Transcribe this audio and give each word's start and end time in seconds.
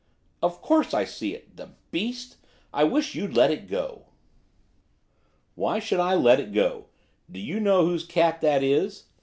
'Of 0.41 0.63
course 0.63 0.95
I 0.95 1.05
see 1.05 1.35
it! 1.35 1.57
the 1.57 1.75
beast! 1.91 2.37
I 2.73 2.83
wish 2.83 3.13
you'd 3.13 3.35
let 3.35 3.51
it 3.51 3.67
go!' 3.67 4.07
'Why 5.53 5.77
should 5.77 5.99
I 5.99 6.15
let 6.15 6.39
it 6.39 6.51
go? 6.51 6.87
Do 7.29 7.39
you 7.39 7.59
know 7.59 7.85
whose 7.85 8.03
cat 8.03 8.41
that 8.41 8.63
is? 8.63 9.03